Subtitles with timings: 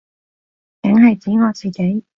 [0.81, 2.03] 梗係指我自己